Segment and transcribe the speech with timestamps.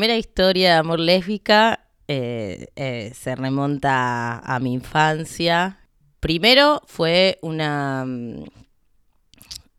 [0.00, 5.78] primera historia de amor lésbica eh, eh, se remonta a, mi infancia.
[6.20, 8.44] Primero fue una, mm,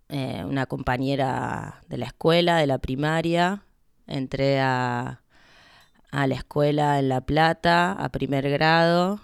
[0.09, 3.63] eh, una compañera de la escuela, de la primaria.
[4.05, 5.23] Entré a,
[6.11, 9.19] a la escuela en La Plata, a primer grado.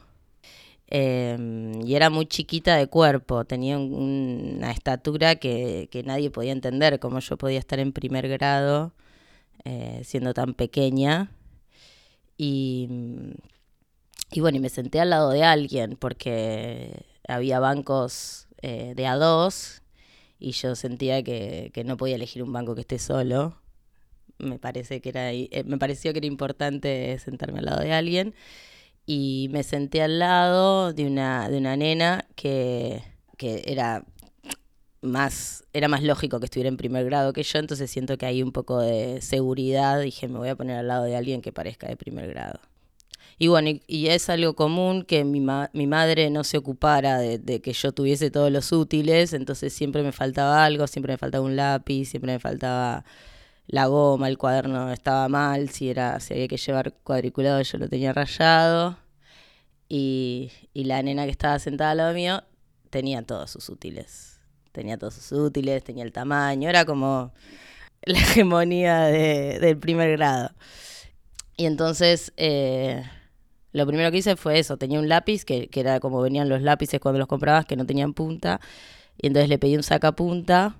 [0.87, 6.99] Em, y era muy chiquita de cuerpo, tenía una estatura que, que, nadie podía entender,
[6.99, 8.93] cómo yo podía estar en primer grado
[9.69, 11.29] eh, siendo tan pequeña.
[12.37, 12.87] Y,
[14.31, 19.17] y bueno, y me senté al lado de alguien porque había bancos eh, de a
[19.17, 19.81] dos
[20.39, 23.59] y yo sentía que, que, no podía elegir un banco que esté solo.
[24.37, 28.35] Me, parece que era, eh, me pareció que era importante sentarme al lado de alguien
[29.05, 33.03] y me senté al lado de una, de una nena que,
[33.37, 34.05] que era
[35.01, 38.43] más, era más lógico que estuviera en primer grado que yo, entonces siento que hay
[38.43, 40.01] un poco de seguridad.
[40.01, 42.59] Dije, me voy a poner al lado de alguien que parezca de primer grado.
[43.39, 45.39] Y bueno, y, es algo común que mi,
[45.73, 50.11] mi madre no se ocupara de, que yo tuviese todos los útiles, entonces siempre me
[50.11, 53.05] faltaba algo, siempre me faltaba un lápiz, siempre me faltaba
[53.67, 57.89] la goma, el cuaderno estaba mal, si, era, si había que llevar cuadriculado yo lo
[57.89, 58.97] tenía rayado.
[59.89, 62.43] Y, y la nena que estaba sentada al lado mío
[62.89, 64.36] tenía todos sus útiles
[64.77, 67.33] tenía todos sus útiles, tenía el tamaño, era como
[68.03, 70.51] la hegemonía del primer grado.
[71.57, 73.03] Y entonces eh,
[73.71, 76.99] lo primero que hice fue eso, tenía un lápiz, que, era como venían los lápices
[76.99, 78.61] cuando los comprabas, que no tenían punta,
[79.17, 80.77] y entonces le pedí un sacapunta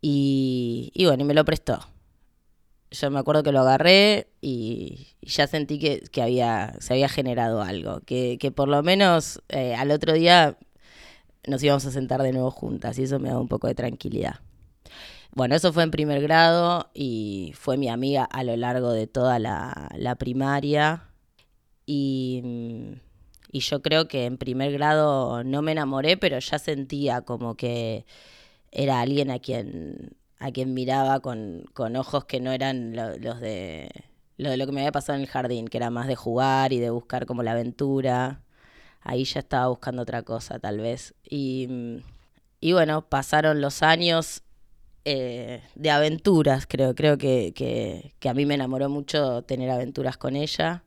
[0.00, 1.78] y, y bueno, y me lo prestó.
[2.90, 8.00] Yo me acuerdo que lo agarré y, ya sentí que, había, se había generado algo,
[8.00, 10.58] que, por lo menos eh, al otro día
[11.46, 14.40] nos íbamos a sentar de nuevo juntas y eso me da un poco de tranquilidad.
[15.34, 19.38] Bueno, eso fue en primer grado y fue mi amiga a lo largo de toda
[19.38, 21.04] la, primaria.
[21.86, 22.42] Y,
[23.52, 28.04] y, yo creo que en primer grado no me enamoré, pero ya sentía como que
[28.72, 33.88] era alguien a quien, a quien miraba con, con ojos que no eran los de
[34.38, 36.72] lo de lo que me había pasado en el jardín, que era más de jugar
[36.72, 38.42] y de buscar como la aventura
[39.08, 41.14] ahí ya estaba buscando otra cosa tal vez.
[41.28, 42.02] Y,
[42.60, 44.42] y bueno, pasaron los años
[45.04, 50.36] eh, de aventuras, creo, creo que, que, a mí me enamoró mucho tener aventuras con
[50.36, 50.84] ella.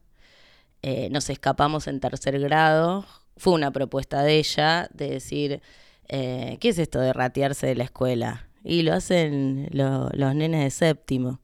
[0.84, 3.06] Eh, nos escapamos en tercer grado,
[3.38, 5.62] fue una propuesta de ella de decir,
[6.08, 8.48] eh, ¿qué es esto de ratearse de la escuela?
[8.64, 11.40] Y lo hacen los nenes de séptimo.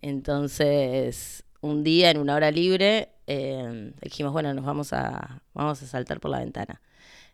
[0.00, 5.86] Entonces, un día en una hora libre eh, dijimos, bueno, nos vamos a, vamos a
[5.86, 6.80] saltar por la ventana.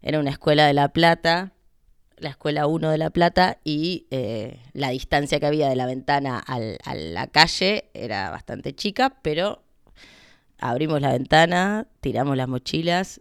[0.02, 1.52] Era una escuela de La Plata,
[2.18, 6.38] la escuela 1 de La Plata, y eh, la distancia que había de la ventana
[6.38, 9.62] a la calle era bastante chica, pero
[10.58, 13.20] abrimos la ventana, tiramos las mochilas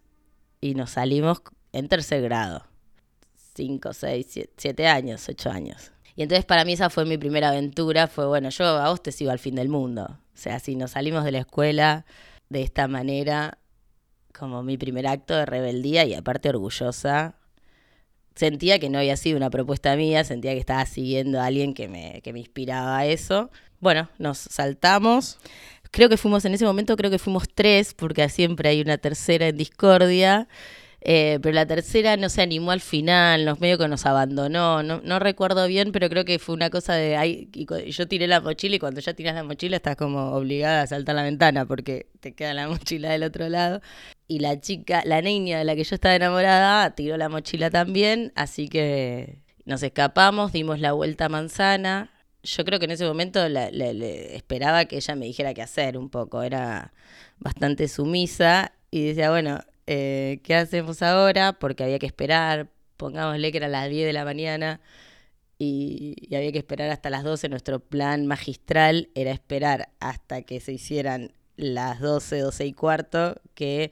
[0.60, 2.66] y nos salimos en tercer grado.
[3.56, 5.92] 5, 6, 7 años, 8 años.
[6.16, 9.12] Y entonces para mí esa fue mi primera aventura, fue bueno, yo a vos te
[9.12, 10.20] sigo al fin del mundo.
[10.34, 12.06] O sea, si nos salimos de la escuela,
[12.50, 13.58] de esta manera
[14.38, 17.36] como mi primer acto de rebeldía y aparte orgullosa.
[18.36, 21.88] Sentía que no había sido una propuesta mía, sentía que estaba siguiendo a alguien que
[21.88, 23.52] me, que me inspiraba a eso.
[23.80, 25.38] Bueno, nos saltamos.
[25.92, 29.48] Creo que fuimos en ese momento, creo que fuimos tres, porque siempre hay una tercera
[29.48, 30.48] en discordia.
[31.06, 35.20] Eh, pero la tercera no se animó al final, nos medio que nos abandonó, no,
[35.20, 38.78] recuerdo bien, pero creo que fue una cosa de ahí, y yo tiré la mochila
[38.78, 42.34] y cuando ya tiras la mochila estás como obligada a saltar la ventana porque te
[42.34, 43.82] queda la mochila del otro lado.
[44.30, 48.32] Y la chica, la niña de la que yo estaba enamorada, tiró la mochila también,
[48.36, 52.12] así que nos escapamos, dimos la vuelta a manzana.
[52.44, 56.10] Yo creo que en ese momento le esperaba que ella me dijera qué hacer un
[56.10, 56.94] poco, era
[57.40, 61.54] bastante sumisa y decía, bueno, eh, ¿qué hacemos ahora?
[61.54, 64.82] Porque había que esperar, pongámosle que era las 10 de la mañana
[65.58, 67.50] y, había que esperar hasta las 12.
[67.50, 73.92] Nuestro plan magistral era esperar hasta que se hicieran las 12, 12 y cuarto, que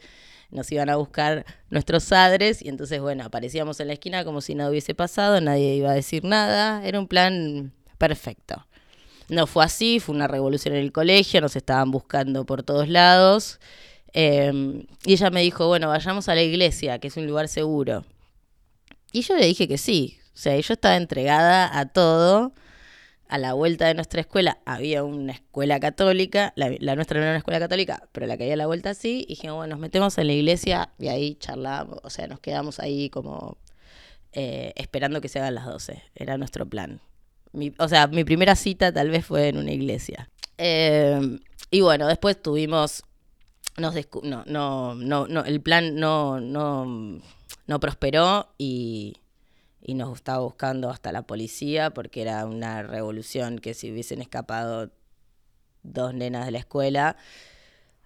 [0.49, 4.55] nos iban a buscar nuestros padres y entonces, bueno, aparecíamos en la esquina como si
[4.55, 8.67] nada hubiese pasado, nadie iba a decir nada, era un plan perfecto.
[9.29, 13.59] No fue así, fue una revolución en el colegio, nos estaban buscando por todos lados
[14.13, 18.05] Em, y ella me dijo, bueno, vayamos a la iglesia, que es un lugar seguro.
[19.11, 20.17] Y yo le dije que sí.
[20.33, 22.53] O sea, yo estaba entregada a todo.
[23.27, 27.37] A la vuelta de nuestra escuela había una escuela católica, la, nuestra no era una
[27.37, 30.17] escuela católica, pero la que había a la vuelta sí, y dijimos, bueno, nos metemos
[30.17, 33.57] en la iglesia y ahí charlamos, o sea, nos quedamos ahí como
[34.33, 36.99] eh, esperando que se hagan las 12, era nuestro plan.
[37.77, 40.29] o sea, mi primera cita tal vez fue en una iglesia.
[40.57, 43.03] Eh, y bueno, después tuvimos,
[43.77, 47.21] nos no, no, no, no, el plan no, no,
[47.67, 49.17] no prosperó y,
[49.81, 54.91] y nos estaba buscando hasta la policía porque era una revolución que si hubiesen escapado
[55.83, 57.17] dos nenas de la escuela.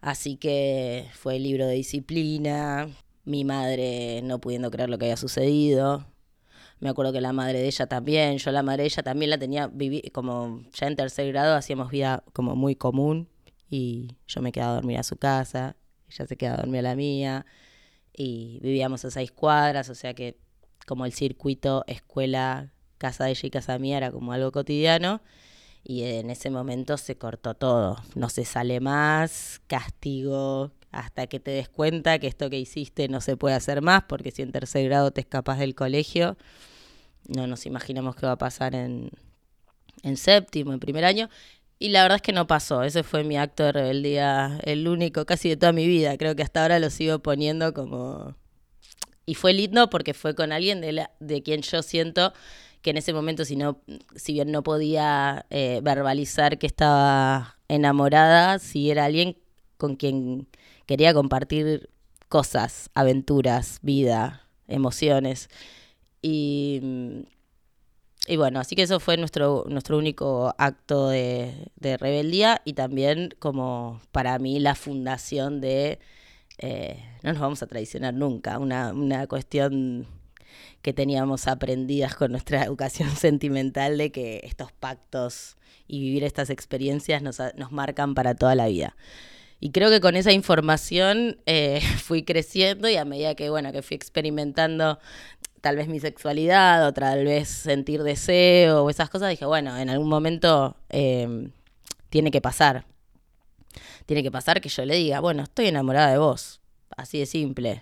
[0.01, 2.87] Así que fue el libro de disciplina,
[3.23, 6.05] mi madre no pudiendo creer lo que había sucedido.
[6.79, 9.37] Me acuerdo que la madre de ella también, yo la madre de ella también la
[9.39, 13.29] tenía, viví, como ya en tercer grado hacíamos vida como muy común
[13.69, 15.75] y yo me quedaba a dormir a su casa,
[16.09, 17.45] ella se quedaba a dormir a la mía
[18.13, 20.37] y vivíamos a seis cuadras, o sea que
[20.85, 25.21] como el circuito escuela, casa de ella y casa mía era como algo cotidiano
[25.83, 27.97] y en ese momento se cortó todo.
[28.15, 33.21] No se sale más, castigo, hasta que te des cuenta que esto que hiciste no
[33.21, 36.37] se puede hacer más, porque si en tercer grado te escapas del colegio,
[37.27, 39.11] no nos imaginamos qué va a pasar en,
[40.01, 41.29] en séptimo, en primer año.
[41.77, 45.25] Y la verdad es que no pasó, ese fue mi acto de rebeldía, el único
[45.25, 48.35] casi de toda mi vida, creo que hasta ahora lo sigo poniendo como...
[49.25, 52.31] Y fue lindo porque fue con alguien de, la, de quien yo siento
[52.81, 53.81] que en ese momento, si, no,
[54.15, 59.37] si bien no podía eh, verbalizar que estaba enamorada, si era alguien
[59.77, 60.47] con quien
[60.85, 61.89] quería compartir
[62.29, 65.49] cosas, aventuras, vida, emociones.
[66.21, 67.25] Y,
[68.27, 74.01] y bueno, así que eso fue nuestro, nuestro único acto de, rebeldía y también como
[74.11, 75.99] para mí la fundación de
[76.57, 80.07] eh, no nos vamos a traicionar nunca, una, una cuestión
[80.81, 85.57] que teníamos aprendidas con nuestra educación sentimental de que estos pactos
[85.87, 88.95] y vivir estas experiencias nos, nos marcan para toda la vida.
[89.59, 93.81] Y creo que con esa información eh, fui creciendo y a medida que, bueno, que
[93.81, 94.99] fui experimentando
[95.65, 99.89] tal vez mi sexualidad o tal vez sentir deseo o esas cosas, dije, bueno, en
[99.89, 101.49] algún momento eh,
[102.11, 102.85] tiene que pasar.
[104.05, 106.61] Tiene que pasar que yo le diga, bueno, estoy enamorada de vos.
[106.95, 107.81] Así de simple.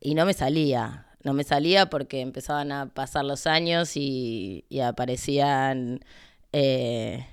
[0.00, 6.04] Y no me salía no me salía porque empezaban a pasar los años y, aparecían
[6.52, 7.26] eh,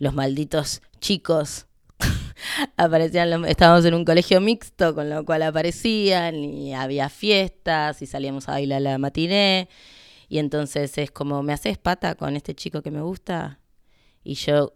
[0.00, 1.67] los malditos chicos.
[2.76, 8.48] aparecían estábamos en un colegio mixto, con lo cual aparecían y había fiestas y salíamos
[8.48, 9.68] a bailar la matiné.
[10.28, 13.60] Y entonces es como, ¿me haces pata con este chico que me gusta?
[14.22, 14.74] Y yo,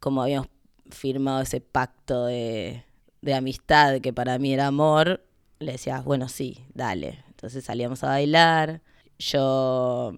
[0.00, 0.48] como habíamos
[0.90, 2.84] firmado ese pacto de,
[3.22, 5.24] de amistad que para mí era amor,
[5.60, 8.82] le decía, bueno, sí, dale, entonces salíamos a bailar.
[9.18, 10.12] Yo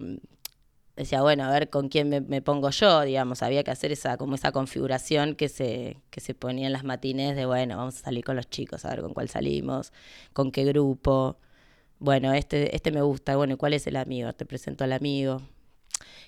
[0.97, 4.35] decía, bueno, a ver con quién me, pongo yo, digamos, había que hacer esa, como
[4.35, 8.25] esa configuración que se, que se ponía en las matines de, bueno, vamos a salir
[8.25, 9.93] con los chicos, a ver con cuál salimos,
[10.33, 11.37] con qué grupo.
[11.99, 14.33] Bueno, este, este me gusta, bueno, ¿cuál es el amigo?
[14.33, 15.41] Te presento al amigo.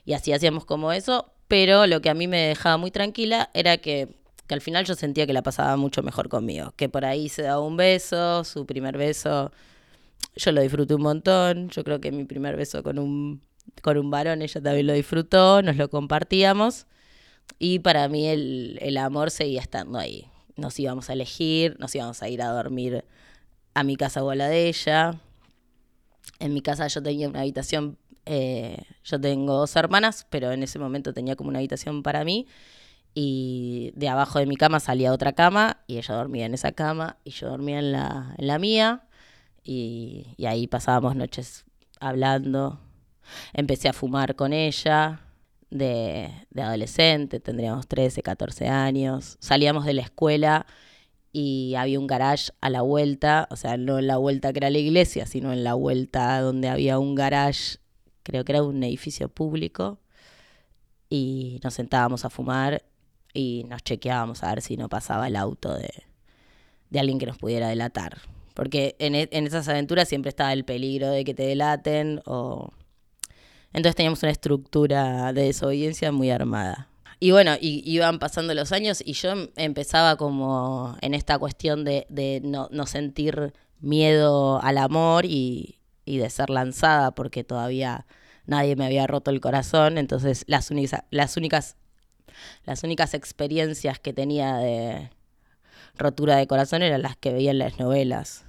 [0.06, 3.78] Y así hacíamos como eso, pero lo que a mí me dejaba muy tranquila era
[3.78, 4.08] que,
[4.48, 7.44] que al final yo sentía que la pasaba mucho mejor conmigo, que por ahí se
[7.44, 9.52] daba un beso, su primer beso
[10.36, 11.70] yo lo disfruté un montón.
[11.70, 13.42] Yo creo que mi primer beso con un,
[13.82, 16.86] con un varón, ella también lo disfrutó, nos lo compartíamos.
[17.58, 20.28] Y para mí el, el amor seguía estando ahí.
[20.56, 23.06] Nos íbamos a elegir, nos íbamos a ir a dormir
[23.74, 25.20] a mi casa o a la de ella.
[26.40, 30.80] En mi casa yo tenía una habitación, eh, yo tengo dos hermanas, pero en ese
[30.80, 32.48] momento tenía como una habitación para mí.
[33.16, 37.18] Y de abajo de mi cama salía otra cama y ella dormía en esa cama
[37.24, 39.10] y yo dormía en la, en la mía
[39.64, 41.66] y, ahí pasábamos noches
[42.00, 42.80] hablando.
[43.54, 45.22] Empecé a fumar con ella
[45.70, 49.38] de, adolescente, tendríamos 13, 14 años.
[49.40, 50.66] Salíamos de la escuela
[51.32, 54.70] y había un garage a la vuelta, o sea, no en la vuelta que era
[54.70, 57.78] la iglesia, sino en la vuelta donde había un garage,
[58.24, 60.00] creo que era un edificio público,
[61.10, 62.84] y nos sentábamos a fumar
[63.34, 65.90] y nos chequeábamos a ver si no pasaba el auto de,
[66.90, 68.18] de alguien que nos pudiera delatar
[68.60, 72.74] porque en, e, en esas aventuras siempre estaba el peligro de que te delaten o...
[73.74, 76.90] Entonces teníamos una estructura de desobediencia muy armada.
[77.20, 82.08] Y bueno, y, iban pasando los años y yo empezaba como en esta cuestión de,
[82.10, 88.08] de no, no, sentir miedo al amor y, de ser lanzada porque todavía
[88.48, 89.98] nadie me había roto el corazón.
[89.98, 91.76] Entonces las, únicas, las, únicas,
[92.66, 95.12] las únicas experiencias que tenía de
[95.98, 98.46] rotura de corazón eran las que veía en las novelas.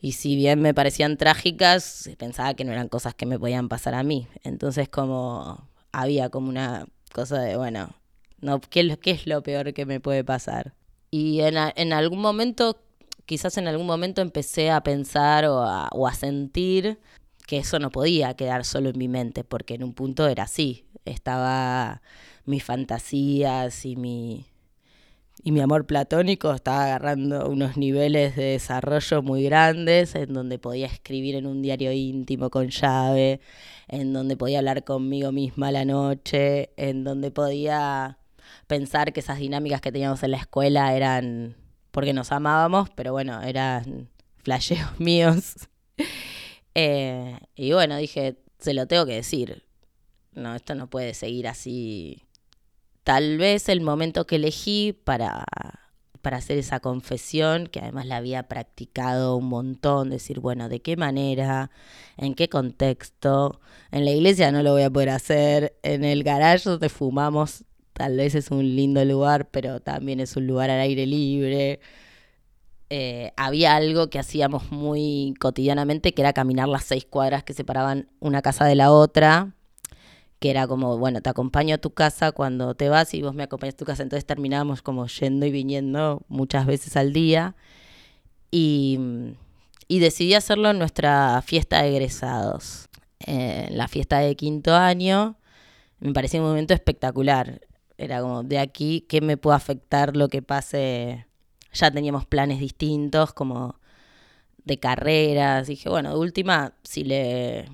[0.00, 3.94] Y si bien me parecían trágicas, pensaba que no eran cosas que me podían pasar
[3.94, 4.28] a mí.
[4.44, 7.94] Entonces como había como una cosa de, bueno,
[8.40, 10.74] no, ¿qué, es lo peor que me puede pasar?
[11.10, 12.80] Y en, en algún momento,
[13.26, 16.98] quizás en algún momento empecé a pensar o a, o a sentir
[17.46, 20.84] que eso no podía quedar solo en mi mente, porque en un punto era así,
[21.06, 22.02] estaba
[22.44, 24.46] mis fantasías y mi,
[25.42, 30.86] y mi amor platónico estaba agarrando unos niveles de desarrollo muy grandes, en donde podía
[30.86, 33.40] escribir en un diario íntimo con llave,
[33.88, 38.18] en donde podía hablar conmigo misma la noche, en donde podía
[38.66, 41.56] pensar que esas dinámicas que teníamos en la escuela eran
[41.90, 44.08] porque nos amábamos, pero bueno, eran
[44.42, 45.68] flasheos míos.
[46.74, 49.64] Eh, y bueno, dije, se lo tengo que decir.
[50.32, 52.27] No, esto no puede seguir así
[53.08, 55.46] tal vez el momento que elegí para,
[56.20, 60.98] para hacer esa confesión, que además la había practicado un montón, decir, bueno, ¿de qué
[60.98, 61.70] manera?
[62.18, 63.62] ¿En qué contexto?
[63.92, 68.18] En la iglesia no lo voy a poder hacer, en el garaje donde fumamos, tal
[68.18, 71.80] vez es un lindo lugar, pero también es un lugar al aire libre.
[72.90, 78.10] Eh, había algo que hacíamos muy cotidianamente, que era caminar las seis cuadras que separaban
[78.20, 79.54] una casa de la otra
[80.38, 83.42] que era como, bueno, te acompaño a tu casa cuando te vas y vos me
[83.42, 84.02] acompañas a tu casa.
[84.02, 87.56] Entonces terminábamos como yendo y viniendo muchas veces al día.
[88.50, 88.98] Y,
[89.88, 92.88] decidí hacerlo en nuestra fiesta de egresados.
[93.20, 95.36] En la fiesta de quinto año
[96.00, 97.60] me parecía un momento espectacular.
[97.98, 101.26] Era como, de aquí, ¿qué me puede afectar lo que pase?
[101.72, 103.80] Ya teníamos planes distintos, como
[104.64, 105.66] de carreras.
[105.66, 107.68] Dije, bueno, de última, si le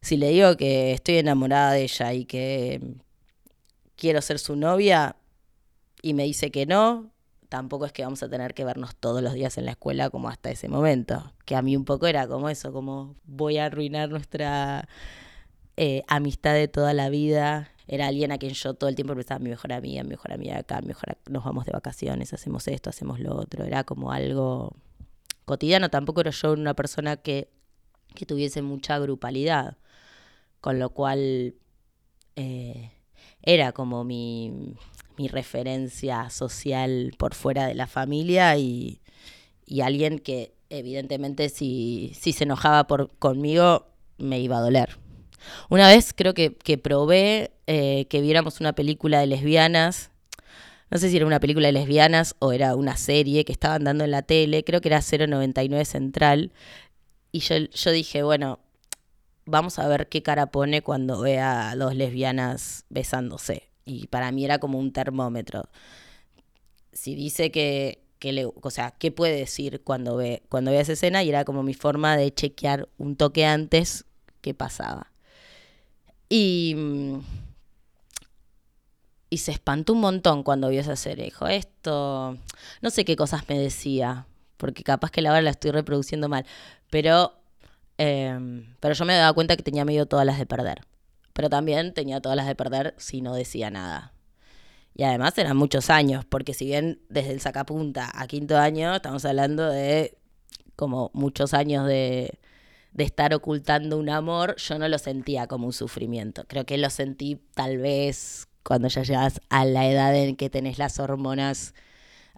[0.00, 2.80] si le digo que estoy enamorada de ella y que
[3.96, 5.16] quiero ser su novia
[6.02, 7.10] y me dice que no,
[7.48, 10.28] tampoco es que vamos a tener que vernos todos los días en la escuela como
[10.28, 11.32] hasta ese momento.
[11.44, 14.88] Que a mí un poco era como eso, como voy a arruinar nuestra
[15.76, 17.70] eh, amistad de toda la vida.
[17.88, 20.58] Era alguien a quien yo todo el tiempo pensaba, mi mejor amiga, mi mejor amiga
[20.58, 23.64] acá, mejor nos vamos de vacaciones, hacemos esto, hacemos lo otro.
[23.64, 24.76] Era como algo
[25.44, 25.88] cotidiano.
[25.88, 27.50] Tampoco era yo una persona que,
[28.14, 29.78] que tuviese mucha grupalidad
[30.60, 31.54] con lo cual
[32.36, 32.92] eh,
[33.42, 34.74] era como mi,
[35.16, 39.00] referencia social por fuera de la familia y,
[39.82, 43.86] alguien que evidentemente si, si se enojaba por, conmigo
[44.18, 44.98] me iba a doler.
[45.68, 50.10] Una vez creo que, probé eh, que viéramos una película de lesbianas.
[50.90, 54.04] No sé si era una película de lesbianas o era una serie que estaban dando
[54.04, 54.64] en la tele.
[54.64, 56.52] Creo que era 099 Central.
[57.32, 58.60] Y yo, yo dije, bueno,
[59.48, 63.70] vamos a ver qué cara pone cuando vea a dos lesbianas besándose.
[63.84, 65.68] Y para mí era como un termómetro.
[66.92, 70.92] Si dice que, que le, o sea, ¿qué puede decir cuando ve, cuando ve esa
[70.92, 71.22] escena?
[71.22, 74.04] Y era como mi forma de chequear un toque antes
[74.42, 75.10] qué pasaba.
[76.28, 76.76] Y,
[79.30, 81.24] y se espantó un montón cuando vio esa serie.
[81.24, 82.36] Dijo, esto,
[82.82, 84.26] no sé qué cosas me decía,
[84.58, 86.44] porque capaz que la hora la estoy reproduciendo mal,
[86.90, 87.37] pero
[87.98, 90.86] Em, pero yo me daba cuenta que tenía medio todas las de perder.
[91.32, 94.14] Pero también tenía todas las de perder si no decía nada.
[94.94, 99.24] Y además eran muchos años, porque si bien desde el sacapunta a quinto año, estamos
[99.24, 100.16] hablando de
[100.74, 102.38] como muchos años de,
[102.92, 106.44] de estar ocultando un amor, yo no lo sentía como un sufrimiento.
[106.48, 110.78] Creo que lo sentí tal vez cuando ya llegas a la edad en que tenés
[110.78, 111.74] las hormonas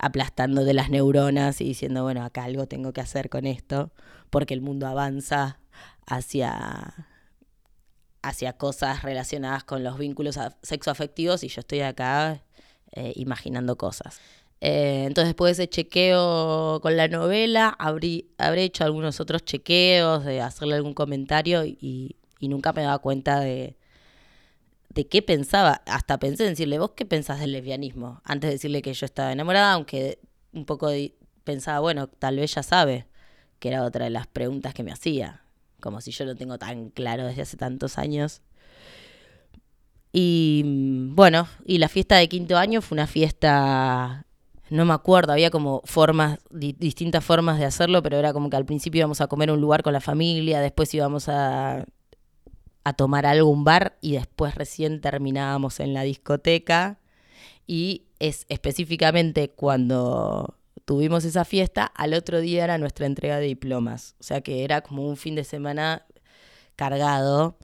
[0.01, 3.93] aplastando de las neuronas y diciendo, bueno, acá algo tengo que hacer con esto,
[4.31, 5.61] porque el mundo avanza
[6.07, 7.07] hacia,
[8.23, 12.43] hacia cosas relacionadas con los vínculos sexoafectivos y yo estoy acá
[12.93, 14.21] eh, imaginando cosas.
[14.63, 20.41] Eh, entonces después de ese chequeo con la novela, habré hecho algunos otros chequeos, de
[20.41, 23.77] hacerle algún comentario y, y nunca me daba cuenta de,
[24.91, 25.83] de qué pensaba.
[25.87, 28.21] Hasta pensé en decirle, ¿vos qué pensás del lesbianismo?
[28.25, 30.19] Antes de decirle que yo estaba enamorada, aunque
[30.53, 30.91] un poco
[31.45, 33.07] pensaba, bueno, tal vez ya sabe,
[33.59, 35.43] que era otra de las preguntas que me hacía.
[35.81, 38.43] Como si yo lo tengo tan claro desde hace tantos años.
[40.13, 44.27] Y mm, bueno, y la fiesta de quinto año fue una fiesta,
[44.69, 48.67] no me acuerdo, había como formas, distintas formas de hacerlo, pero era como que al
[48.67, 51.85] principio íbamos a comer un lugar con la familia, después íbamos a
[52.85, 56.99] a tomar algún bar y después recién terminábamos en la discoteca.
[57.67, 64.17] Y es específicamente cuando tuvimos esa fiesta, al otro día era nuestra entrega de diplomas.
[64.21, 66.07] O sea que era como un fin de semana
[66.77, 67.59] cargado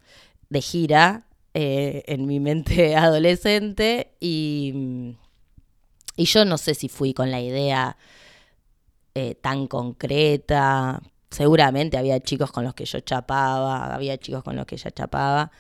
[0.49, 5.16] de gira eh, en mi mente adolescente y,
[6.16, 7.96] y yo no sé si fui con la idea
[9.14, 14.66] eh, tan concreta, seguramente había chicos con los que yo chapaba, había chicos con los
[14.66, 15.50] que ella chapaba.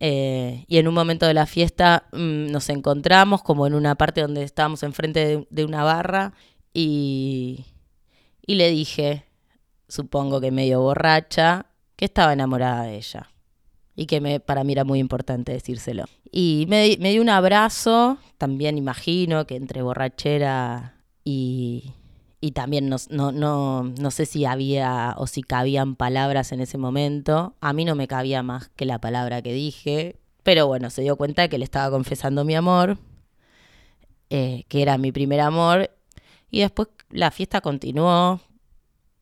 [0.00, 4.20] Eh, y en un momento de la fiesta mm, nos encontramos como en una parte
[4.20, 6.34] donde estábamos enfrente de, una barra
[6.72, 7.66] y,
[8.46, 9.24] y le dije,
[9.88, 13.28] supongo que medio borracha, que estaba enamorada de ella
[13.98, 16.04] y que me, para mí era muy importante decírselo.
[16.30, 21.94] Y me, me dio un abrazo, también imagino que entre borrachera y,
[22.40, 26.78] y también no, no, no, no sé si había o si cabían palabras en ese
[26.78, 27.54] momento.
[27.60, 31.16] A mí no me cabía más que la palabra que dije, pero bueno, se dio
[31.16, 32.98] cuenta que le estaba confesando mi amor,
[34.30, 35.90] eh, que era mi primer amor,
[36.50, 38.40] y después la fiesta continuó,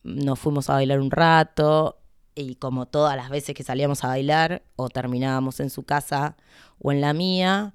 [0.03, 1.99] nos fuimos a bailar un rato,
[2.35, 6.37] y como todas las veces que salíamos a bailar, o terminábamos en su casa
[6.79, 7.75] o en la mía,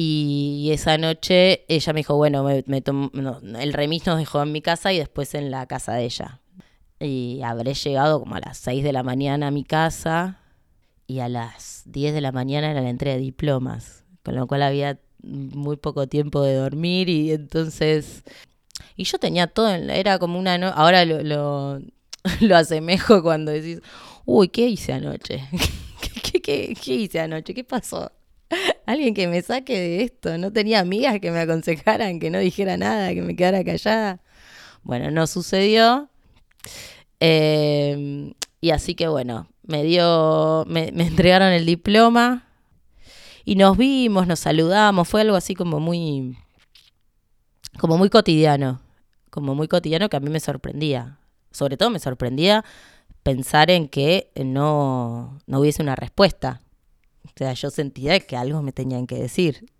[0.00, 2.62] y esa noche ella me dijo, bueno, me,
[3.60, 6.40] el remis nos dejó en mi casa y después en la casa de ella.
[7.00, 10.38] Y habré llegado como a las 6 de la mañana a mi casa
[11.08, 14.62] y a las 10 de la mañana era la entrega de diplomas, con lo cual
[14.62, 18.22] había muy poco tiempo de dormir y entonces...
[18.94, 20.58] Y yo tenía todo, era como una...
[20.58, 21.80] No, ahora lo, lo,
[22.40, 23.80] lo asemejo cuando decís,
[24.26, 25.42] uy, ¿qué hice anoche?
[26.22, 27.52] ¿Qué, qué, qué hice anoche?
[27.52, 28.12] ¿Qué pasó?
[28.86, 30.38] Alguien que me saque de esto.
[30.38, 34.20] No tenía amigas que me aconsejaran, que no dijera nada, que me quedara callada.
[34.82, 36.08] Bueno, no sucedió.
[37.20, 42.46] Em, y así que bueno, me dio, me, me, entregaron el diploma
[43.44, 45.08] y nos vimos, nos saludamos.
[45.08, 46.38] Fue algo así como muy,
[47.78, 48.80] como muy cotidiano,
[49.30, 51.18] como muy cotidiano que a mí me sorprendía.
[51.50, 52.64] Sobre todo me sorprendía
[53.22, 56.62] pensar en que no, no hubiese una respuesta
[57.38, 59.70] o sea, yo sentía que algo me tenían que decir.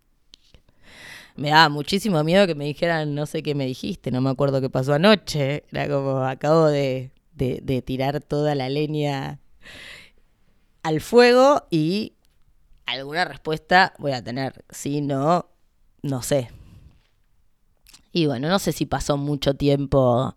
[1.35, 4.61] Me daba muchísimo miedo que me dijeran, no sé qué me dijiste, no me acuerdo
[4.61, 5.65] qué pasó anoche.
[5.73, 9.41] Era como, acabo de, de, tirar toda la leña
[10.85, 12.13] al fuego y
[12.87, 14.65] alguna respuesta voy a tener.
[14.71, 15.47] Si no,
[16.03, 16.53] no sé.
[18.13, 20.37] Y bueno, no sé si pasó mucho tiempo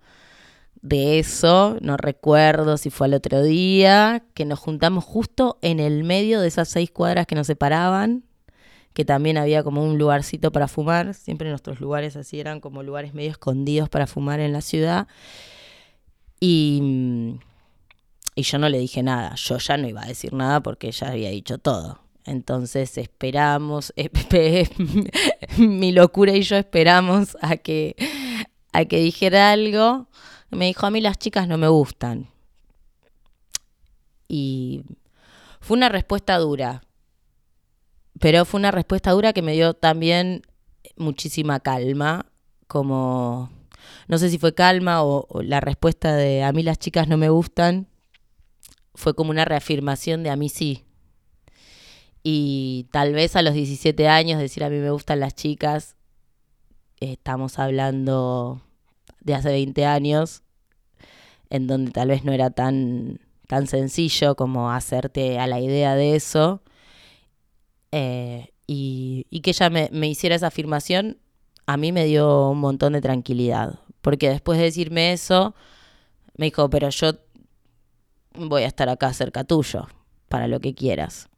[0.82, 6.04] de eso, no recuerdo si fue al otro día, que nos juntamos justo en el
[6.04, 8.24] medio de esas seis cuadras que nos separaban,
[8.94, 13.14] que también había como un lugarcito para fumar, siempre nuestros lugares así eran como lugares
[13.14, 15.08] medio escondidos para fumar en la ciudad.
[16.40, 17.38] Y,
[18.36, 21.12] y yo no le dije nada, yo ya no iba a decir nada porque ella
[21.12, 22.00] había dicho todo.
[22.26, 23.94] Entonces esperamos,
[25.58, 27.96] mi locura y yo esperamos a que,
[28.74, 30.08] a que dijera algo
[30.52, 32.28] me dijo, a mí las chicas no me gustan.
[34.28, 34.84] Y
[35.60, 36.84] fue una respuesta dura,
[38.20, 40.44] pero fue una respuesta dura que me dio también
[40.96, 42.26] muchísima calma,
[42.68, 43.50] como,
[44.08, 47.30] no sé si fue calma o, la respuesta de a mí las chicas no me
[47.30, 47.88] gustan,
[48.94, 50.86] fue como una reafirmación de a mí sí.
[52.24, 55.96] Y tal vez a los 17 años decir a mí me gustan las chicas,
[57.00, 58.62] estamos hablando
[59.22, 60.44] de hace 20 años,
[61.50, 66.16] en donde tal vez no era tan, tan sencillo como hacerte a la idea de
[66.16, 66.62] eso.
[67.92, 71.18] Eh, y, y, que ella me, me hiciera esa afirmación,
[71.66, 73.80] a mí me dio un montón de tranquilidad.
[74.02, 75.56] Porque después de decirme eso,
[76.38, 77.14] me dijo, pero yo
[78.34, 79.88] voy a estar acá cerca tuyo,
[80.30, 81.30] para lo que quieras.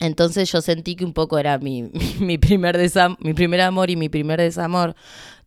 [0.00, 2.78] Entonces yo sentí que un poco era mi, mi, primer,
[3.20, 4.94] mi primer amor y mi primer desamor,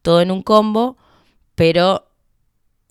[0.01, 0.97] todo en un combo,
[1.55, 2.07] pero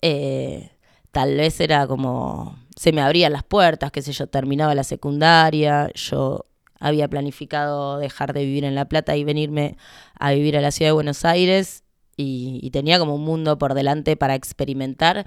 [0.01, 0.71] eh,
[1.11, 5.91] tal vez era como, se me abrían las puertas, qué sé yo, terminaba la secundaria,
[5.93, 6.45] yo
[6.79, 9.77] había planificado dejar de vivir en La Plata y venirme
[10.19, 11.83] a vivir a la ciudad de Buenos Aires
[12.17, 15.25] y, tenía como un mundo por delante para experimentar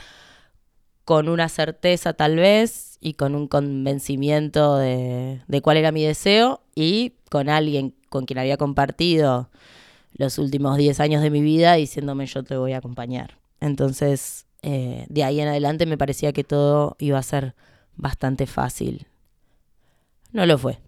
[1.05, 6.63] con una certeza tal vez y con un convencimiento de, de cuál era mi deseo
[6.75, 9.51] y con alguien con quien había compartido
[10.15, 13.39] los últimos 10 años de mi vida diciéndome yo te voy a acompañar.
[13.61, 17.55] Entonces, eh, de ahí en adelante me parecía que todo iba a ser
[17.97, 19.07] bastante fácil.
[20.33, 20.79] No lo fue.